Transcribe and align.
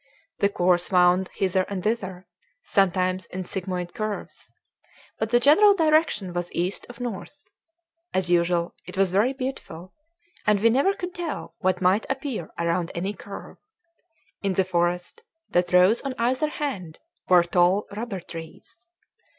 The 0.39 0.49
course 0.49 0.89
wound 0.91 1.29
hither 1.35 1.61
and 1.69 1.83
thither, 1.83 2.25
sometimes 2.63 3.27
in 3.27 3.43
sigmoid 3.43 3.93
curves; 3.93 4.51
but 5.19 5.29
the 5.29 5.39
general 5.39 5.75
direction 5.75 6.33
was 6.33 6.51
east 6.53 6.87
of 6.89 6.99
north. 6.99 7.49
As 8.11 8.27
usual, 8.27 8.73
it 8.87 8.97
was 8.97 9.11
very 9.11 9.31
beautiful; 9.31 9.93
and 10.47 10.59
we 10.59 10.71
never 10.71 10.95
could 10.95 11.13
tell 11.13 11.53
what 11.59 11.81
might 11.83 12.07
appear 12.09 12.49
around 12.57 12.91
any 12.95 13.13
curve. 13.13 13.57
In 14.41 14.53
the 14.53 14.65
forest 14.65 15.21
that 15.51 15.71
rose 15.71 16.01
on 16.01 16.15
either 16.17 16.49
hand 16.49 16.97
were 17.29 17.43
tall 17.43 17.85
rubber 17.95 18.21
trees. 18.21 18.87